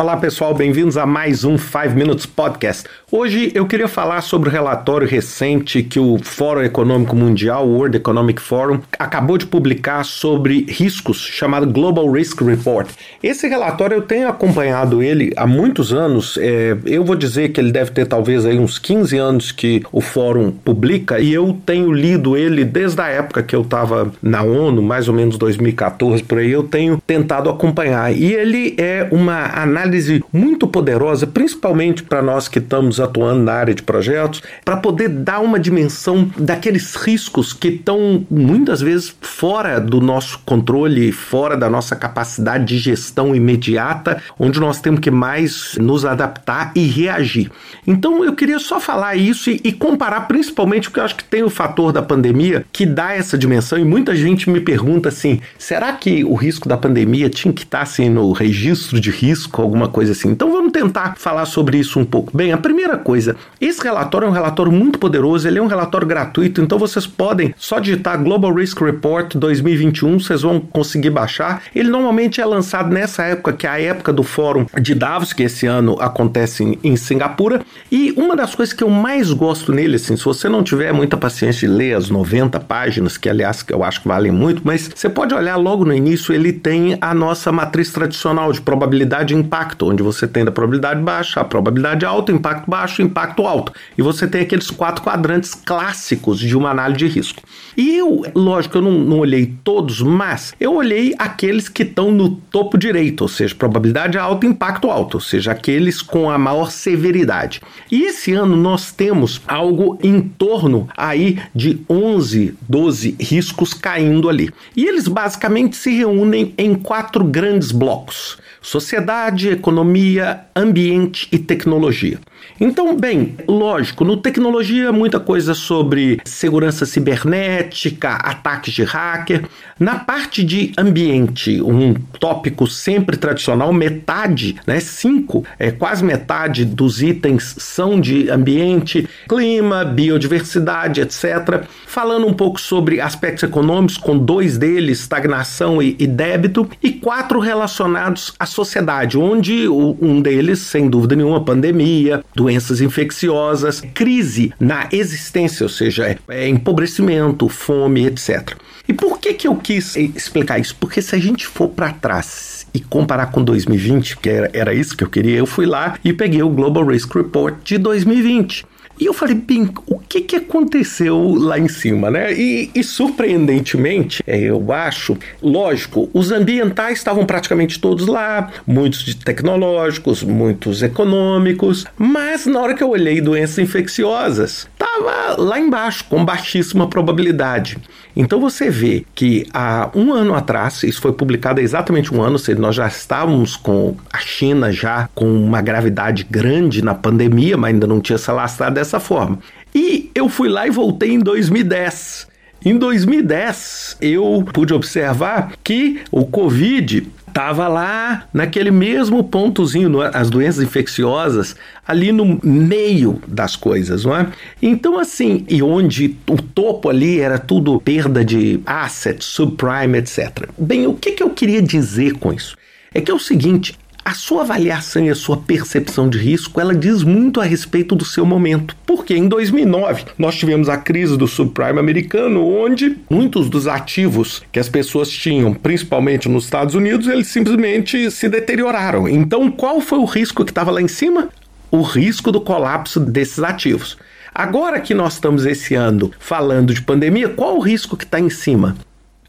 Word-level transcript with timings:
Olá 0.00 0.16
pessoal, 0.16 0.54
bem-vindos 0.54 0.96
a 0.96 1.04
mais 1.04 1.44
um 1.44 1.58
5 1.58 1.90
Minutes 1.90 2.24
Podcast. 2.24 2.88
Hoje 3.12 3.52
eu 3.54 3.66
queria 3.66 3.86
falar 3.86 4.22
sobre 4.22 4.48
o 4.48 4.52
relatório 4.52 5.06
recente 5.06 5.82
que 5.82 6.00
o 6.00 6.16
Fórum 6.22 6.62
Econômico 6.62 7.14
Mundial, 7.14 7.68
o 7.68 7.74
World 7.74 7.98
Economic 7.98 8.40
Forum, 8.40 8.80
acabou 8.98 9.36
de 9.36 9.44
publicar 9.44 10.02
sobre 10.04 10.64
riscos, 10.70 11.18
chamado 11.18 11.66
Global 11.66 12.10
Risk 12.10 12.40
Report. 12.40 12.88
Esse 13.22 13.46
relatório 13.46 13.96
eu 13.96 14.00
tenho 14.00 14.26
acompanhado 14.26 15.02
ele 15.02 15.34
há 15.36 15.46
muitos 15.46 15.92
anos. 15.92 16.38
É, 16.40 16.74
eu 16.86 17.04
vou 17.04 17.14
dizer 17.14 17.50
que 17.50 17.60
ele 17.60 17.70
deve 17.70 17.90
ter 17.90 18.06
talvez 18.06 18.46
aí 18.46 18.58
uns 18.58 18.78
15 18.78 19.18
anos 19.18 19.52
que 19.52 19.82
o 19.92 20.00
Fórum 20.00 20.50
publica 20.50 21.20
e 21.20 21.30
eu 21.30 21.58
tenho 21.66 21.92
lido 21.92 22.38
ele 22.38 22.64
desde 22.64 23.02
a 23.02 23.08
época 23.08 23.42
que 23.42 23.54
eu 23.54 23.60
estava 23.60 24.10
na 24.22 24.42
ONU, 24.42 24.80
mais 24.80 25.08
ou 25.08 25.14
menos 25.14 25.36
2014 25.36 26.22
por 26.22 26.38
aí. 26.38 26.50
Eu 26.50 26.62
tenho 26.62 27.02
tentado 27.06 27.50
acompanhar 27.50 28.10
e 28.16 28.32
ele 28.32 28.74
é 28.78 29.06
uma 29.10 29.44
análise 29.60 29.89
análise 29.90 30.24
muito 30.32 30.68
poderosa, 30.68 31.26
principalmente 31.26 32.02
para 32.02 32.22
nós 32.22 32.46
que 32.46 32.60
estamos 32.60 33.00
atuando 33.00 33.42
na 33.42 33.52
área 33.52 33.74
de 33.74 33.82
projetos, 33.82 34.40
para 34.64 34.76
poder 34.76 35.08
dar 35.08 35.40
uma 35.40 35.58
dimensão 35.58 36.30
daqueles 36.38 36.94
riscos 36.94 37.52
que 37.52 37.68
estão 37.68 38.24
muitas 38.30 38.80
vezes 38.80 39.14
fora 39.20 39.80
do 39.80 40.00
nosso 40.00 40.38
controle, 40.46 41.10
fora 41.10 41.56
da 41.56 41.68
nossa 41.68 41.96
capacidade 41.96 42.64
de 42.64 42.78
gestão 42.78 43.34
imediata, 43.34 44.22
onde 44.38 44.60
nós 44.60 44.80
temos 44.80 45.00
que 45.00 45.10
mais 45.10 45.76
nos 45.80 46.04
adaptar 46.04 46.72
e 46.74 46.86
reagir. 46.86 47.50
Então 47.86 48.24
eu 48.24 48.34
queria 48.34 48.58
só 48.58 48.78
falar 48.78 49.16
isso 49.16 49.50
e, 49.50 49.60
e 49.64 49.72
comparar 49.72 50.22
principalmente 50.22 50.88
porque 50.88 51.00
eu 51.00 51.04
acho 51.04 51.16
que 51.16 51.24
tem 51.24 51.42
o 51.42 51.50
fator 51.50 51.92
da 51.92 52.02
pandemia 52.02 52.64
que 52.72 52.86
dá 52.86 53.12
essa 53.12 53.36
dimensão 53.36 53.78
e 53.78 53.84
muita 53.84 54.14
gente 54.14 54.48
me 54.48 54.60
pergunta 54.60 55.08
assim: 55.08 55.40
será 55.58 55.92
que 55.92 56.24
o 56.24 56.34
risco 56.34 56.68
da 56.68 56.76
pandemia 56.76 57.28
tinha 57.28 57.52
que 57.52 57.64
estar 57.64 57.82
assim 57.82 58.08
no 58.08 58.30
registro 58.32 59.00
de 59.00 59.10
risco, 59.10 59.60
alguma 59.60 59.79
alguma 59.80 59.88
coisa 59.88 60.12
assim. 60.12 60.28
Então 60.30 60.52
vamos 60.52 60.72
tentar 60.72 61.14
falar 61.16 61.46
sobre 61.46 61.78
isso 61.78 61.98
um 61.98 62.04
pouco. 62.04 62.36
Bem, 62.36 62.52
a 62.52 62.58
primeira 62.58 62.98
coisa, 62.98 63.36
esse 63.60 63.82
relatório 63.82 64.26
é 64.26 64.28
um 64.28 64.32
relatório 64.32 64.70
muito 64.70 64.98
poderoso, 64.98 65.48
ele 65.48 65.58
é 65.58 65.62
um 65.62 65.66
relatório 65.66 66.06
gratuito, 66.06 66.60
então 66.60 66.78
vocês 66.78 67.06
podem 67.06 67.54
só 67.56 67.78
digitar 67.78 68.22
Global 68.22 68.52
Risk 68.52 68.80
Report 68.80 69.34
2021, 69.34 70.20
vocês 70.20 70.42
vão 70.42 70.60
conseguir 70.60 71.10
baixar. 71.10 71.62
Ele 71.74 71.88
normalmente 71.88 72.40
é 72.40 72.44
lançado 72.44 72.92
nessa 72.92 73.22
época, 73.24 73.52
que 73.52 73.66
é 73.66 73.70
a 73.70 73.80
época 73.80 74.12
do 74.12 74.22
Fórum 74.22 74.66
de 74.80 74.94
Davos, 74.94 75.32
que 75.32 75.44
esse 75.44 75.66
ano 75.66 75.96
acontece 76.00 76.62
em, 76.62 76.78
em 76.84 76.96
Singapura. 76.96 77.62
E 77.90 78.12
uma 78.16 78.36
das 78.36 78.54
coisas 78.54 78.74
que 78.74 78.84
eu 78.84 78.90
mais 78.90 79.32
gosto 79.32 79.72
nele, 79.72 79.96
assim, 79.96 80.16
se 80.16 80.24
você 80.24 80.48
não 80.48 80.62
tiver 80.62 80.92
muita 80.92 81.16
paciência 81.16 81.68
de 81.68 81.74
ler 81.74 81.96
as 81.96 82.10
90 82.10 82.60
páginas, 82.60 83.16
que 83.16 83.28
aliás 83.28 83.64
eu 83.68 83.82
acho 83.82 84.02
que 84.02 84.08
valem 84.08 84.32
muito, 84.32 84.62
mas 84.64 84.90
você 84.94 85.08
pode 85.08 85.34
olhar 85.34 85.56
logo 85.56 85.84
no 85.84 85.94
início, 85.94 86.34
ele 86.34 86.52
tem 86.52 86.98
a 87.00 87.14
nossa 87.14 87.52
matriz 87.52 87.92
tradicional 87.92 88.52
de 88.52 88.60
probabilidade 88.60 89.34
impacto 89.34 89.59
impacto, 89.60 89.90
onde 89.90 90.02
você 90.02 90.26
tem 90.26 90.42
a 90.42 90.50
probabilidade 90.50 91.00
baixa, 91.00 91.40
a 91.40 91.44
probabilidade 91.44 92.04
alta, 92.04 92.32
impacto 92.32 92.68
baixo, 92.68 93.02
impacto 93.02 93.46
alto. 93.46 93.72
E 93.96 94.02
você 94.02 94.26
tem 94.26 94.40
aqueles 94.40 94.70
quatro 94.70 95.02
quadrantes 95.02 95.54
clássicos 95.54 96.38
de 96.38 96.56
uma 96.56 96.70
análise 96.70 96.98
de 96.98 97.06
risco. 97.06 97.42
E 97.76 97.96
eu, 97.96 98.22
lógico, 98.34 98.78
eu 98.78 98.82
não, 98.82 98.92
não 98.92 99.18
olhei 99.18 99.54
todos, 99.62 100.00
mas 100.00 100.54
eu 100.58 100.74
olhei 100.74 101.14
aqueles 101.18 101.68
que 101.68 101.82
estão 101.82 102.10
no 102.10 102.30
topo 102.30 102.78
direito, 102.78 103.22
ou 103.22 103.28
seja, 103.28 103.54
probabilidade 103.54 104.16
alta, 104.16 104.46
impacto 104.46 104.90
alto, 104.90 105.14
ou 105.14 105.20
seja, 105.20 105.52
aqueles 105.52 106.00
com 106.00 106.30
a 106.30 106.38
maior 106.38 106.70
severidade. 106.70 107.60
E 107.90 108.04
esse 108.04 108.32
ano 108.32 108.56
nós 108.56 108.92
temos 108.92 109.42
algo 109.46 109.98
em 110.02 110.20
torno 110.20 110.88
aí 110.96 111.38
de 111.54 111.80
11, 111.88 112.54
12 112.68 113.16
riscos 113.20 113.74
caindo 113.74 114.28
ali. 114.28 114.50
E 114.74 114.86
eles 114.86 115.06
basicamente 115.06 115.76
se 115.76 115.90
reúnem 115.90 116.54
em 116.56 116.74
quatro 116.74 117.24
grandes 117.24 117.72
blocos: 117.72 118.38
sociedade, 118.60 119.49
economia, 119.50 120.40
ambiente 120.54 121.28
e 121.32 121.38
tecnologia. 121.38 122.18
Então, 122.60 122.94
bem, 122.94 123.36
lógico, 123.48 124.04
no 124.04 124.18
tecnologia 124.18 124.92
muita 124.92 125.18
coisa 125.18 125.54
sobre 125.54 126.20
segurança 126.24 126.84
cibernética, 126.84 128.10
ataques 128.16 128.74
de 128.74 128.84
hacker. 128.84 129.46
Na 129.78 129.98
parte 129.98 130.44
de 130.44 130.72
ambiente, 130.76 131.60
um 131.62 131.94
tópico 131.94 132.66
sempre 132.66 133.16
tradicional, 133.16 133.72
metade, 133.72 134.56
né, 134.66 134.78
cinco, 134.78 135.42
é 135.58 135.70
quase 135.70 136.04
metade 136.04 136.66
dos 136.66 137.02
itens 137.02 137.54
são 137.58 137.98
de 137.98 138.28
ambiente, 138.28 139.08
clima, 139.26 139.82
biodiversidade, 139.82 141.00
etc. 141.00 141.64
Falando 141.86 142.26
um 142.26 142.34
pouco 142.34 142.60
sobre 142.60 143.00
aspectos 143.00 143.44
econômicos, 143.44 143.96
com 143.96 144.18
dois 144.18 144.58
deles, 144.58 145.00
estagnação 145.00 145.82
e, 145.82 145.96
e 145.98 146.06
débito, 146.06 146.68
e 146.82 146.92
quatro 146.92 147.40
relacionados 147.40 148.34
à 148.38 148.44
sociedade, 148.44 149.16
onde 149.16 149.39
um 149.68 150.20
deles, 150.20 150.60
sem 150.60 150.88
dúvida 150.88 151.16
nenhuma, 151.16 151.44
pandemia, 151.44 152.24
doenças 152.34 152.80
infecciosas, 152.80 153.82
crise 153.94 154.52
na 154.58 154.88
existência, 154.92 155.64
ou 155.64 155.68
seja, 155.68 156.06
é, 156.06 156.18
é 156.28 156.48
empobrecimento, 156.48 157.48
fome, 157.48 158.06
etc. 158.06 158.56
E 158.88 158.92
por 158.92 159.18
que, 159.18 159.34
que 159.34 159.46
eu 159.46 159.54
quis 159.54 159.94
explicar 159.96 160.58
isso? 160.58 160.76
Porque 160.78 161.00
se 161.00 161.14
a 161.14 161.18
gente 161.18 161.46
for 161.46 161.68
para 161.68 161.92
trás 161.92 162.66
e 162.74 162.80
comparar 162.80 163.26
com 163.26 163.42
2020, 163.42 164.16
que 164.16 164.28
era, 164.28 164.50
era 164.52 164.74
isso 164.74 164.96
que 164.96 165.04
eu 165.04 165.08
queria, 165.08 165.36
eu 165.36 165.46
fui 165.46 165.66
lá 165.66 165.96
e 166.04 166.12
peguei 166.12 166.42
o 166.42 166.48
Global 166.48 166.84
Risk 166.84 167.14
Report 167.14 167.54
de 167.64 167.78
2020. 167.78 168.66
E 169.00 169.06
eu 169.06 169.14
falei, 169.14 169.34
bem, 169.34 169.66
o 169.86 169.98
que, 169.98 170.20
que 170.20 170.36
aconteceu 170.36 171.34
lá 171.34 171.58
em 171.58 171.68
cima, 171.68 172.10
né? 172.10 172.34
E, 172.34 172.70
e 172.74 172.84
surpreendentemente, 172.84 174.22
é, 174.26 174.38
eu 174.38 174.70
acho, 174.70 175.16
lógico, 175.42 176.10
os 176.12 176.30
ambientais 176.30 176.98
estavam 176.98 177.24
praticamente 177.24 177.80
todos 177.80 178.06
lá, 178.06 178.50
muitos 178.66 179.02
de 179.02 179.16
tecnológicos, 179.16 180.22
muitos 180.22 180.82
econômicos, 180.82 181.86
mas 181.96 182.44
na 182.44 182.60
hora 182.60 182.74
que 182.74 182.82
eu 182.82 182.90
olhei 182.90 183.22
doenças 183.22 183.58
infecciosas, 183.58 184.68
estava 184.74 184.89
lá 185.38 185.58
embaixo, 185.58 186.04
com 186.08 186.24
baixíssima 186.24 186.88
probabilidade. 186.88 187.78
Então 188.14 188.40
você 188.40 188.68
vê 188.70 189.04
que 189.14 189.46
há 189.52 189.90
um 189.94 190.12
ano 190.12 190.34
atrás, 190.34 190.82
isso 190.82 191.00
foi 191.00 191.12
publicado 191.12 191.60
há 191.60 191.62
exatamente 191.62 192.12
um 192.14 192.22
ano, 192.22 192.32
ou 192.32 192.38
seja, 192.38 192.60
nós 192.60 192.74
já 192.74 192.86
estávamos 192.86 193.56
com 193.56 193.96
a 194.12 194.18
China 194.18 194.72
já 194.72 195.08
com 195.14 195.26
uma 195.26 195.60
gravidade 195.60 196.26
grande 196.28 196.82
na 196.82 196.94
pandemia, 196.94 197.56
mas 197.56 197.72
ainda 197.72 197.86
não 197.86 198.00
tinha 198.00 198.18
se 198.18 198.30
alastrado 198.30 198.74
dessa 198.74 198.98
forma. 198.98 199.38
E 199.74 200.10
eu 200.14 200.28
fui 200.28 200.48
lá 200.48 200.66
e 200.66 200.70
voltei 200.70 201.12
em 201.12 201.18
2010. 201.18 202.28
Em 202.62 202.76
2010, 202.76 203.96
eu 204.02 204.44
pude 204.52 204.74
observar 204.74 205.52
que 205.64 206.02
o 206.10 206.26
Covid 206.26 207.06
estava 207.30 207.68
lá 207.68 208.24
naquele 208.34 208.70
mesmo 208.70 209.24
pontozinho, 209.24 210.02
é? 210.02 210.10
as 210.12 210.28
doenças 210.28 210.62
infecciosas, 210.62 211.56
ali 211.86 212.12
no 212.12 212.38
meio 212.44 213.22
das 213.26 213.56
coisas, 213.56 214.04
não 214.04 214.16
é? 214.16 214.26
Então, 214.60 214.98
assim, 214.98 215.44
e 215.48 215.62
onde 215.62 216.16
o 216.28 216.36
topo 216.36 216.88
ali 216.88 217.20
era 217.20 217.38
tudo 217.38 217.80
perda 217.80 218.24
de 218.24 218.60
assets, 218.66 219.26
subprime, 219.26 219.98
etc. 219.98 220.48
Bem, 220.58 220.86
o 220.86 220.94
que, 220.94 221.12
que 221.12 221.22
eu 221.22 221.30
queria 221.30 221.62
dizer 221.62 222.14
com 222.14 222.32
isso? 222.32 222.56
É 222.92 223.00
que 223.00 223.10
é 223.10 223.14
o 223.14 223.18
seguinte, 223.18 223.78
a 224.04 224.14
sua 224.14 224.42
avaliação 224.42 225.04
e 225.04 225.10
a 225.10 225.14
sua 225.14 225.36
percepção 225.36 226.08
de 226.08 226.18
risco, 226.18 226.60
ela 226.60 226.74
diz 226.74 227.02
muito 227.02 227.40
a 227.40 227.44
respeito 227.44 227.94
do 227.94 228.04
seu 228.04 228.24
momento. 228.24 228.74
Porque 228.86 229.14
em 229.14 229.28
2009 229.28 230.04
nós 230.18 230.36
tivemos 230.36 230.68
a 230.68 230.76
crise 230.76 231.16
do 231.16 231.28
subprime 231.28 231.78
americano, 231.78 232.46
onde 232.46 232.96
muitos 233.10 233.48
dos 233.48 233.66
ativos 233.66 234.42
que 234.50 234.58
as 234.58 234.68
pessoas 234.68 235.10
tinham, 235.10 235.54
principalmente 235.54 236.28
nos 236.28 236.44
Estados 236.44 236.74
Unidos, 236.74 237.06
eles 237.06 237.28
simplesmente 237.28 238.10
se 238.10 238.28
deterioraram. 238.28 239.08
Então, 239.08 239.50
qual 239.50 239.80
foi 239.80 239.98
o 239.98 240.04
risco 240.04 240.44
que 240.44 240.50
estava 240.50 240.70
lá 240.70 240.80
em 240.80 240.88
cima? 240.88 241.28
O 241.70 241.82
risco 241.82 242.32
do 242.32 242.40
colapso 242.40 242.98
desses 242.98 243.40
ativos. 243.40 243.96
Agora 244.34 244.80
que 244.80 244.94
nós 244.94 245.14
estamos 245.14 245.44
esse 245.44 245.74
ano 245.74 246.10
falando 246.18 246.72
de 246.72 246.82
pandemia, 246.82 247.28
qual 247.28 247.56
o 247.56 247.60
risco 247.60 247.96
que 247.96 248.04
está 248.04 248.18
em 248.18 248.30
cima? 248.30 248.76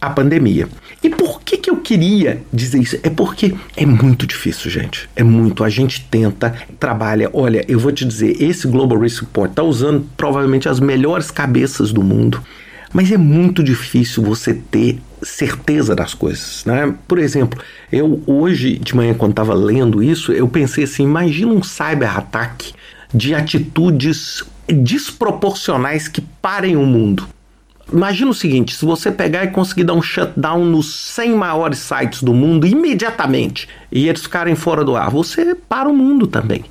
A 0.02 0.10
pandemia. 0.10 0.68
E 1.04 1.10
por 1.10 1.42
que, 1.44 1.58
que 1.58 1.70
eu 1.70 1.78
queria 1.78 2.42
dizer 2.52 2.80
isso? 2.80 2.98
É 3.04 3.10
porque 3.10 3.54
é 3.78 3.86
muito 3.86 4.26
difícil, 4.26 4.70
gente. 4.72 5.08
É 5.16 5.24
muito. 5.24 5.64
A 5.64 5.70
gente 5.70 6.04
tenta, 6.10 6.56
trabalha. 6.80 7.30
Olha, 7.32 7.64
eu 7.68 7.80
vou 7.80 7.92
te 7.92 8.04
dizer, 8.04 8.42
esse 8.42 8.68
Global 8.68 9.00
Risk 9.00 9.22
Report 9.22 9.52
está 9.52 9.62
usando 9.62 10.06
provavelmente 10.18 10.68
as 10.68 10.80
melhores 10.80 11.30
cabeças 11.30 11.94
do 11.94 12.04
mundo, 12.04 12.42
mas 12.92 13.12
é 13.12 13.18
muito 13.18 13.64
difícil 13.64 14.24
você 14.24 14.54
ter 14.54 15.00
certeza 15.22 15.96
das 15.96 16.16
coisas, 16.16 16.66
né? 16.66 16.96
Por 17.08 17.20
exemplo, 17.20 17.62
eu 17.92 18.24
hoje 18.26 18.80
de 18.80 18.96
manhã 18.96 19.14
quando 19.14 19.32
estava 19.32 19.54
lendo 19.54 20.02
isso, 20.02 20.32
eu 20.32 20.48
pensei 20.48 20.86
assim, 20.86 21.04
imagina 21.04 21.54
um 21.54 21.62
cyber-ataque 21.62 22.74
de 23.14 23.36
atitudes 23.36 24.44
desproporcionais 24.68 26.08
que 26.08 26.22
parem 26.42 26.76
o 26.76 26.86
mundo. 26.86 27.28
Imagina 27.92 28.32
o 28.32 28.34
seguinte: 28.34 28.76
se 28.76 28.86
você 28.86 29.12
pegar 29.12 29.44
e 29.44 29.50
conseguir 29.50 29.84
dar 29.84 29.94
um 29.94 30.02
shutdown 30.02 30.66
nos 30.66 30.94
100 31.14 31.36
maiores 31.36 31.80
sites 31.80 32.24
do 32.24 32.34
mundo 32.34 32.66
imediatamente 32.66 33.68
e 33.92 34.08
eles 34.08 34.22
ficarem 34.22 34.56
fora 34.56 34.84
do 34.84 34.96
ar, 34.96 35.10
você 35.10 35.56
para 35.56 35.90
o 35.90 35.96
mundo 35.96 36.28
também. 36.28 36.64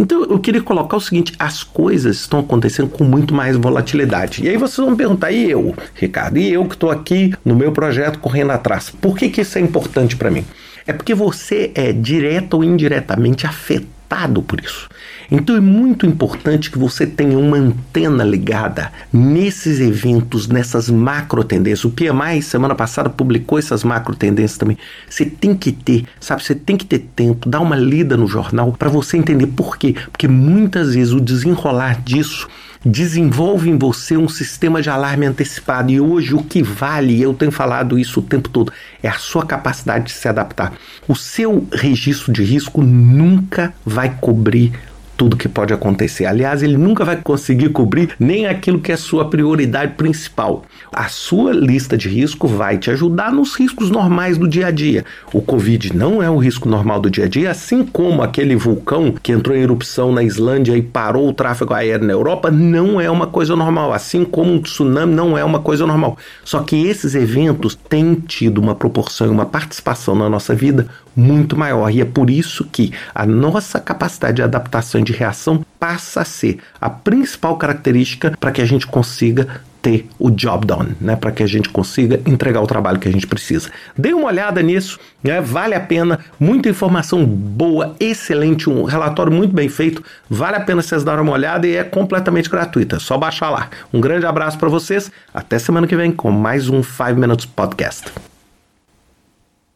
Então 0.00 0.24
eu 0.24 0.38
queria 0.38 0.62
colocar 0.62 0.96
o 0.96 1.00
seguinte: 1.00 1.32
as 1.38 1.62
coisas 1.62 2.20
estão 2.20 2.40
acontecendo 2.40 2.88
com 2.88 3.04
muito 3.04 3.34
mais 3.34 3.56
volatilidade. 3.56 4.44
E 4.44 4.48
aí 4.48 4.56
vocês 4.56 4.86
vão 4.86 4.96
perguntar, 4.96 5.32
e 5.32 5.50
eu, 5.50 5.74
Ricardo, 5.94 6.38
e 6.38 6.52
eu 6.52 6.64
que 6.64 6.74
estou 6.74 6.90
aqui 6.90 7.34
no 7.44 7.56
meu 7.56 7.72
projeto 7.72 8.18
correndo 8.18 8.52
atrás, 8.52 8.90
por 8.90 9.16
que, 9.16 9.28
que 9.28 9.40
isso 9.40 9.58
é 9.58 9.60
importante 9.60 10.16
para 10.16 10.30
mim? 10.30 10.44
é 10.88 10.92
porque 10.94 11.14
você 11.14 11.70
é 11.74 11.92
direta 11.92 12.56
ou 12.56 12.64
indiretamente 12.64 13.46
afetado 13.46 13.97
por 14.42 14.60
isso. 14.60 14.88
Então 15.30 15.54
é 15.54 15.60
muito 15.60 16.06
importante 16.06 16.70
que 16.70 16.78
você 16.78 17.06
tenha 17.06 17.38
uma 17.38 17.58
antena 17.58 18.24
ligada 18.24 18.90
nesses 19.12 19.78
eventos, 19.78 20.48
nessas 20.48 20.88
macro 20.88 21.44
tendências. 21.44 21.84
O 21.84 21.90
PMI 21.90 22.40
semana 22.40 22.74
passada 22.74 23.10
publicou 23.10 23.58
essas 23.58 23.84
macro 23.84 24.16
tendências 24.16 24.56
também. 24.56 24.78
Você 25.08 25.26
tem 25.26 25.54
que 25.54 25.70
ter, 25.70 26.06
sabe, 26.18 26.42
você 26.42 26.54
tem 26.54 26.76
que 26.76 26.86
ter 26.86 27.00
tempo, 27.14 27.48
dar 27.48 27.60
uma 27.60 27.76
lida 27.76 28.16
no 28.16 28.26
jornal 28.26 28.72
para 28.72 28.88
você 28.88 29.18
entender 29.18 29.48
por 29.48 29.76
quê. 29.76 29.94
Porque 30.10 30.26
muitas 30.26 30.94
vezes 30.94 31.12
o 31.12 31.20
desenrolar 31.20 32.00
disso 32.02 32.48
desenvolve 32.84 33.68
em 33.70 33.78
você 33.78 34.16
um 34.16 34.28
sistema 34.28 34.80
de 34.80 34.90
alarme 34.90 35.26
antecipado. 35.26 35.90
E 35.90 36.00
hoje 36.00 36.34
o 36.34 36.42
que 36.42 36.62
vale, 36.62 37.20
eu 37.20 37.34
tenho 37.34 37.52
falado 37.52 37.98
isso 37.98 38.20
o 38.20 38.22
tempo 38.22 38.48
todo, 38.48 38.72
é 39.02 39.08
a 39.08 39.14
sua 39.14 39.44
capacidade 39.44 40.06
de 40.06 40.12
se 40.12 40.28
adaptar. 40.28 40.72
O 41.06 41.14
seu 41.14 41.66
registro 41.72 42.32
de 42.32 42.42
risco 42.42 42.82
nunca 42.82 43.72
vai 43.84 44.16
cobrir 44.20 44.72
tudo 45.18 45.36
que 45.36 45.48
pode 45.48 45.74
acontecer. 45.74 46.26
Aliás, 46.26 46.62
ele 46.62 46.78
nunca 46.78 47.04
vai 47.04 47.16
conseguir 47.16 47.70
cobrir 47.70 48.10
nem 48.20 48.46
aquilo 48.46 48.78
que 48.78 48.92
é 48.92 48.96
sua 48.96 49.28
prioridade 49.28 49.94
principal. 49.94 50.62
A 50.92 51.08
sua 51.08 51.52
lista 51.52 51.98
de 51.98 52.08
risco 52.08 52.46
vai 52.46 52.78
te 52.78 52.88
ajudar 52.92 53.32
nos 53.32 53.56
riscos 53.56 53.90
normais 53.90 54.38
do 54.38 54.48
dia 54.48 54.68
a 54.68 54.70
dia. 54.70 55.04
O 55.32 55.42
Covid 55.42 55.94
não 55.94 56.22
é 56.22 56.30
um 56.30 56.38
risco 56.38 56.68
normal 56.68 57.00
do 57.00 57.10
dia 57.10 57.24
a 57.24 57.28
dia, 57.28 57.50
assim 57.50 57.84
como 57.84 58.22
aquele 58.22 58.54
vulcão 58.54 59.12
que 59.20 59.32
entrou 59.32 59.56
em 59.56 59.60
erupção 59.60 60.12
na 60.12 60.22
Islândia 60.22 60.76
e 60.76 60.82
parou 60.82 61.28
o 61.28 61.32
tráfego 61.34 61.74
aéreo 61.74 62.06
na 62.06 62.12
Europa, 62.12 62.48
não 62.48 63.00
é 63.00 63.10
uma 63.10 63.26
coisa 63.26 63.56
normal. 63.56 63.92
Assim 63.92 64.24
como 64.24 64.52
um 64.52 64.62
tsunami 64.62 65.12
não 65.12 65.36
é 65.36 65.42
uma 65.42 65.58
coisa 65.58 65.84
normal. 65.84 66.16
Só 66.44 66.60
que 66.60 66.86
esses 66.86 67.16
eventos 67.16 67.74
têm 67.74 68.14
tido 68.14 68.58
uma 68.58 68.76
proporção 68.76 69.26
e 69.26 69.30
uma 69.30 69.46
participação 69.46 70.14
na 70.14 70.28
nossa 70.28 70.54
vida 70.54 70.86
muito 71.16 71.56
maior. 71.56 71.90
E 71.90 72.00
é 72.00 72.04
por 72.04 72.30
isso 72.30 72.64
que 72.70 72.92
a 73.12 73.26
nossa 73.26 73.80
capacidade 73.80 74.36
de 74.36 74.42
adaptação 74.42 75.00
de 75.08 75.18
reação 75.18 75.64
passa 75.80 76.20
a 76.20 76.24
ser 76.24 76.58
a 76.80 76.88
principal 76.90 77.56
característica 77.56 78.36
para 78.38 78.52
que 78.52 78.60
a 78.60 78.66
gente 78.66 78.86
consiga 78.86 79.62
ter 79.80 80.08
o 80.18 80.30
job 80.30 80.66
done, 80.66 80.96
né? 81.00 81.16
Para 81.16 81.30
que 81.30 81.42
a 81.42 81.46
gente 81.46 81.68
consiga 81.68 82.20
entregar 82.26 82.60
o 82.60 82.66
trabalho 82.66 82.98
que 82.98 83.08
a 83.08 83.12
gente 83.12 83.26
precisa. 83.26 83.70
Dê 83.96 84.12
uma 84.12 84.26
olhada 84.26 84.60
nisso, 84.60 84.98
né? 85.22 85.40
Vale 85.40 85.74
a 85.74 85.80
pena, 85.80 86.18
muita 86.38 86.68
informação 86.68 87.24
boa, 87.24 87.94
excelente, 88.00 88.68
um 88.68 88.82
relatório 88.84 89.32
muito 89.32 89.54
bem 89.54 89.68
feito. 89.68 90.02
Vale 90.28 90.56
a 90.56 90.60
pena 90.60 90.82
vocês 90.82 91.04
darem 91.04 91.22
uma 91.22 91.32
olhada 91.32 91.66
e 91.66 91.76
é 91.76 91.84
completamente 91.84 92.50
gratuita. 92.50 92.96
É 92.96 92.98
só 92.98 93.16
baixar 93.16 93.50
lá. 93.50 93.70
Um 93.92 94.00
grande 94.00 94.26
abraço 94.26 94.58
para 94.58 94.68
vocês. 94.68 95.10
Até 95.32 95.58
semana 95.58 95.86
que 95.86 95.96
vem 95.96 96.10
com 96.10 96.30
mais 96.30 96.68
um 96.68 96.82
5 96.82 97.14
Minutes 97.14 97.46
Podcast. 97.46 98.27